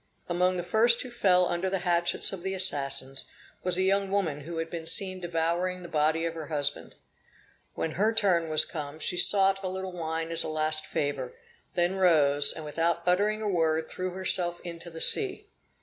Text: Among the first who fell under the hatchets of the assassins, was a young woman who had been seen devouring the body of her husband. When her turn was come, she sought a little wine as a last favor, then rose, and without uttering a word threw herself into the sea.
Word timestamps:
Among 0.27 0.57
the 0.57 0.63
first 0.63 1.03
who 1.03 1.11
fell 1.11 1.45
under 1.45 1.69
the 1.69 1.77
hatchets 1.85 2.33
of 2.33 2.41
the 2.41 2.55
assassins, 2.55 3.27
was 3.61 3.77
a 3.77 3.83
young 3.83 4.09
woman 4.09 4.39
who 4.41 4.57
had 4.57 4.67
been 4.71 4.87
seen 4.87 5.19
devouring 5.19 5.83
the 5.83 5.87
body 5.87 6.25
of 6.25 6.33
her 6.33 6.47
husband. 6.47 6.95
When 7.75 7.91
her 7.91 8.11
turn 8.11 8.49
was 8.49 8.65
come, 8.65 8.97
she 8.97 9.15
sought 9.17 9.61
a 9.63 9.67
little 9.69 9.91
wine 9.91 10.31
as 10.31 10.43
a 10.43 10.47
last 10.47 10.87
favor, 10.87 11.33
then 11.75 11.97
rose, 11.97 12.51
and 12.51 12.65
without 12.65 13.03
uttering 13.07 13.43
a 13.43 13.47
word 13.47 13.89
threw 13.89 14.09
herself 14.09 14.59
into 14.63 14.89
the 14.89 15.01
sea. 15.01 15.47